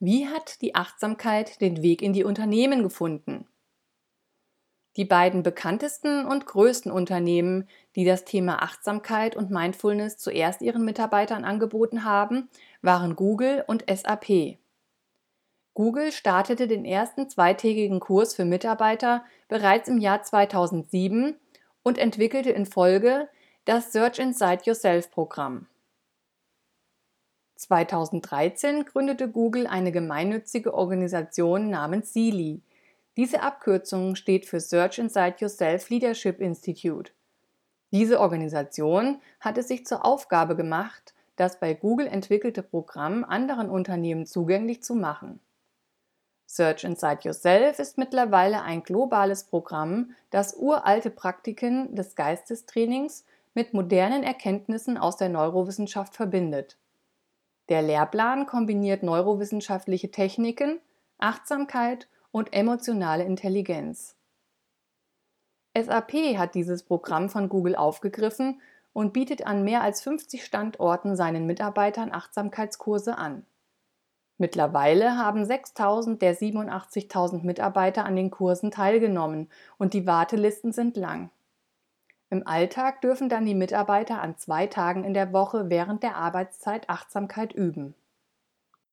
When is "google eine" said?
29.28-29.90